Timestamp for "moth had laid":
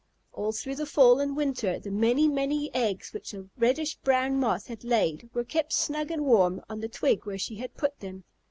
4.39-5.29